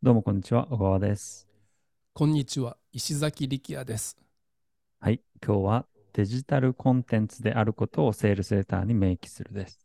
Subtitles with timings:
[0.00, 1.48] どうもこんにちは、小川です。
[2.12, 4.16] こんにちは、石崎力也です。
[5.00, 9.84] はい、今日はデジタルコンテンツであることをセールスレターに明記するです。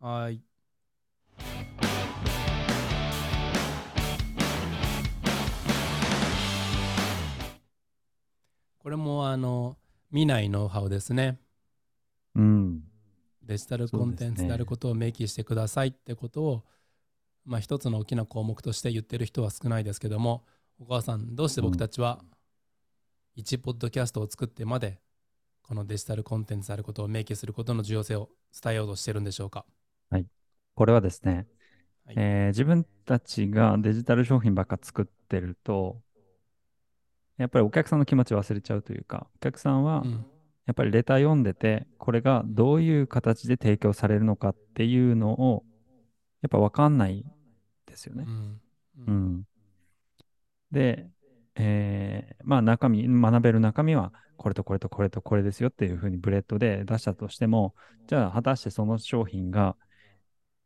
[0.00, 0.42] はーい。
[8.80, 9.78] これもあの
[10.10, 11.38] 見ないノウハウですね。
[12.34, 12.82] うん、
[13.42, 16.64] デジタルコンテンツであることを明記してくださいってことを、
[17.44, 20.44] まあ一つの大きな項目として言ってる人は少ないですけども、
[20.78, 22.20] お母さん、どうして僕たちは
[23.36, 25.00] 1ポッドキャストを作ってまで、
[25.62, 28.28] このデジタルコンテンツであることを明記することの重要性を
[28.62, 29.64] 伝えようとしてるんでしょうか？
[30.74, 31.46] これはですね、
[32.06, 36.00] はいえー自分たちがデジタル商品ばっか作ってると、
[37.38, 40.26] やっぱりお客さんの気持ち忘れちゃうというか、お客さんはうん。
[40.64, 45.64] やっぱりレター読んでて、これがどういう形で提供されるのかっていうのを、
[46.42, 47.24] やっぱ分かんない
[47.86, 48.30] ですよねう。
[48.30, 48.60] ん。
[48.98, 49.10] うう。
[49.10, 49.46] ん。
[50.70, 51.08] で、
[51.54, 57.74] えーまあ中身、学べる中身は、これとこれとこれとこれですよっていうふうにブレットで出したとしても、
[58.08, 59.76] じゃあ果たしてその商品が、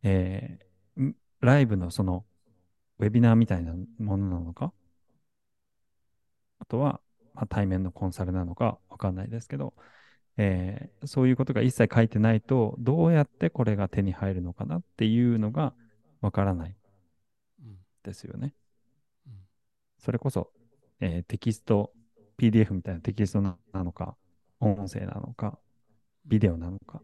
[0.03, 2.25] えーんライブのその
[2.99, 4.73] ウェビナーみたいなものなのか、
[6.59, 7.01] あとは、
[7.35, 9.75] まあ、対面のコンサルなのかわかんないですけど、
[10.39, 15.73] えーそういうことが一切書いてないと、どうやってこれが手に入るのかなっていうのが
[16.21, 16.77] わからない
[17.61, 18.55] うんですよね。
[19.27, 19.33] うん
[19.99, 20.51] それこそ、
[21.01, 21.93] えーテキスト、
[22.39, 24.17] PDF みたいなテキストななのか、
[24.61, 25.59] 音声なのか、
[26.27, 27.03] ビデオなのか、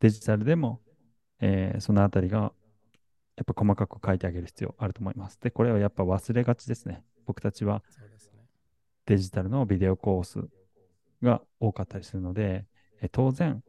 [0.00, 0.80] デジタルでも、
[1.40, 2.52] えーそのあたりが、
[3.36, 5.38] やっぱ細かく書いてあげる必要あると思います。
[5.40, 7.04] で、これはやっぱ忘れがちですね。
[7.26, 7.82] 僕たちは。
[9.06, 10.48] デジタルのビデオコース
[11.22, 12.66] が多かったりするので、
[13.00, 13.62] えー当然、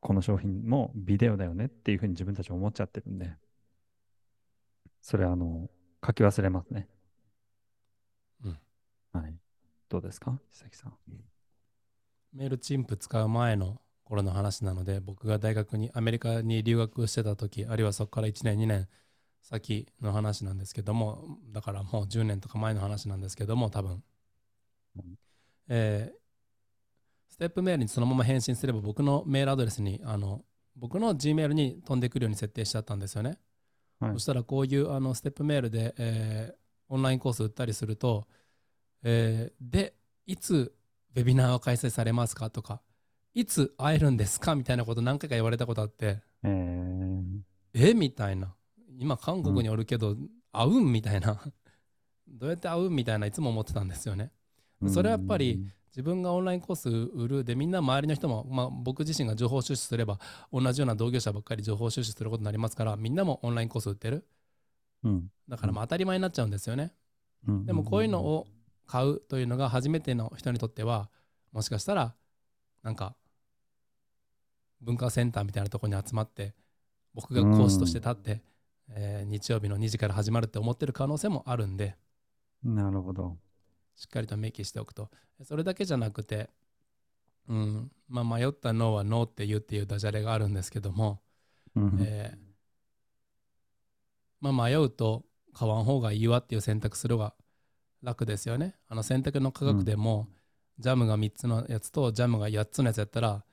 [0.00, 3.34] この商品もビデオだよねっていうふうに自分たち思っちゃってるんで、
[5.02, 5.68] それはあの、
[6.06, 6.88] 書き忘れますね。
[8.44, 8.58] うん
[9.12, 9.34] はい。
[9.88, 10.38] どうですか？
[10.52, 10.94] 久木さん。
[12.32, 18.88] メールチンプ使う前の頃の話なので、僕が大学に、アメリカに留学してた時、あるいはそこから1年、2年
[19.42, 24.02] 先の話なんですけども、だからもう10年とか前の話なんですけども、多分
[24.96, 25.16] うん。
[25.68, 26.19] えー
[27.30, 30.44] ステップメールにそのまま返信すれば、僕のメールアドレスに、あの、
[30.76, 33.38] 僕の Gmail に飛んでくるように設定しちゃったんですよね。
[34.00, 36.60] はいそしたらこういうあのステップメールで、えー
[36.92, 38.26] オンラインコース売ったりすると、
[39.04, 39.94] えーで、
[40.26, 40.74] いつ
[41.14, 42.82] ウェビナーを開催されますかとか、
[43.32, 48.56] いつ会えるんですかみたいなこと何回か言われたことあって、えー、えみたいな。
[48.98, 50.16] 今韓国におるけど、
[50.52, 51.40] 会うんみたいな。
[52.26, 54.32] どうやって会うんみたいないつも思ってたんですよね。
[54.88, 60.20] それはやっぱり、自分がオンラインコース売るでみんな周りの人も、まあ、僕自身が情報収集すれば
[60.52, 64.24] 同じような同業者ばっかり情報収集することになりますからみんなもオンラインコース売ってる。
[65.02, 66.92] うん、だからまあ当たり前になっちゃうんですよね。
[67.48, 67.66] うん。
[67.66, 68.46] でもこういうのを
[68.86, 71.10] 買うというのが初めての人にとっては
[71.52, 72.14] もしかしたら
[72.82, 73.16] なんか
[74.80, 76.54] 文化センターみたいなところに集まって
[77.14, 78.42] 僕が講師として立って、
[78.90, 81.96] えー日曜日の2時から始まるって思ってる可能性もあるんで。
[82.62, 83.36] なるほど。
[84.00, 85.10] しっかりと明記しておくと。
[85.44, 86.48] それだけじゃなくて、
[87.48, 91.20] うんまあ、迷ったノーはノーって言うっていうダジャレがあるんですけども、
[91.76, 92.38] うんえー
[94.40, 97.34] まあ、迷うと買わん方がいいわっていう選択するが
[98.02, 98.74] 楽ですよね。
[98.88, 100.28] あの選択の価格でも、
[100.78, 103.44] ジャムが3つのやつとジャムが8つのやつやったら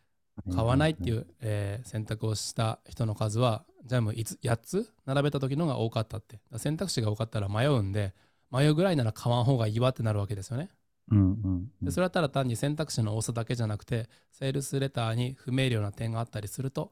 [0.55, 6.39] 買わないっていう、えー選択をした人の数はジャムいつ8つ並べた時のが多かったって。
[6.55, 8.13] 選択肢が多かったら迷うんで
[8.51, 10.69] 迷うぐらいなら買わん方がいいわってなるわけですよね。
[11.11, 11.85] うんうんうん。
[11.85, 16.91] でそれはただ単に選択肢の多さだけじゃなくてセールスレターに不明瞭な点があったりすると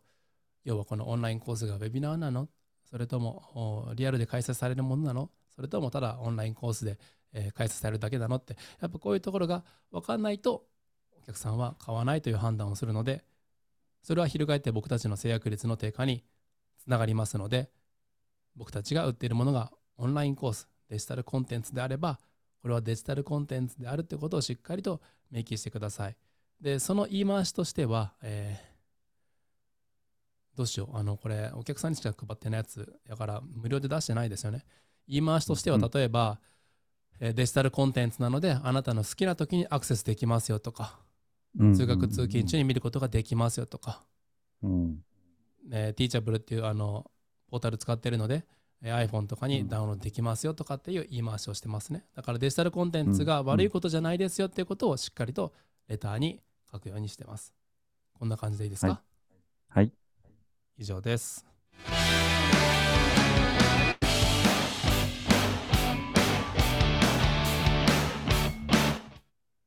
[0.64, 2.50] 要はこのオンラインコースがウェビナーなの？
[2.90, 5.30] それともおリアルで開催されるものなの？
[5.56, 6.98] それともただオンラインコースで、
[7.34, 10.66] えー開催されるだけなのってやっぱこういうところが分かんないと
[11.18, 13.24] お客さんは買わないという判断をするので
[14.04, 16.24] それは翻って僕たちの制約率の低下に
[16.78, 17.70] つながりますので
[18.56, 22.20] 僕たちが売っているものがオンラインコースデジタルコンテンツであれば
[22.66, 25.00] これはデジタルコンテンツであるってことをしっかりと
[25.32, 26.18] 明記してください。
[26.60, 28.76] で、その言い回しとしては、えー
[30.58, 34.66] どうしよう、あの、これ、お客さんにしか配ってないやつだから、無料で出してないですよね。
[35.06, 35.90] 言い回しとしては、うん。
[35.94, 36.40] 例えば、
[37.20, 40.98] えーデジタルコンテンツなので、あなたの好きな時にアクセスできますよとか、
[41.60, 41.76] うん。
[41.76, 44.02] 通学通勤中に見ることができますよとか、
[44.64, 45.04] うん。
[45.72, 47.12] えー、Teachable っていうあの
[47.48, 48.44] ポータル使ってるので、えー
[48.84, 52.06] iPhone とかにダウンロードできますよとかっていう言い回しをしてますね。
[52.16, 55.54] だからデジタルコンテンツが悪いことじゃないですよっていうことをしっかりと
[55.88, 56.42] レターに
[56.72, 57.54] 書くようにしてます。
[58.14, 59.00] こんな感じでいいですか、はい
[59.70, 59.92] はい
[60.78, 61.46] 以上です。